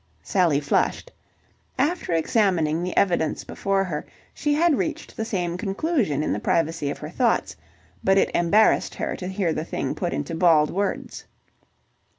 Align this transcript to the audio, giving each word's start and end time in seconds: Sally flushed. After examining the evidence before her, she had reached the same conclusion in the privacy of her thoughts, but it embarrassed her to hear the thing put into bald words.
Sally 0.23 0.59
flushed. 0.59 1.11
After 1.77 2.11
examining 2.13 2.81
the 2.81 2.97
evidence 2.97 3.43
before 3.43 3.83
her, 3.83 4.03
she 4.33 4.55
had 4.55 4.75
reached 4.79 5.15
the 5.15 5.25
same 5.25 5.57
conclusion 5.59 6.23
in 6.23 6.33
the 6.33 6.39
privacy 6.39 6.89
of 6.89 6.97
her 6.97 7.09
thoughts, 7.11 7.55
but 8.03 8.17
it 8.17 8.31
embarrassed 8.33 8.95
her 8.95 9.15
to 9.17 9.27
hear 9.27 9.53
the 9.53 9.63
thing 9.63 9.93
put 9.93 10.11
into 10.11 10.33
bald 10.33 10.71
words. 10.71 11.25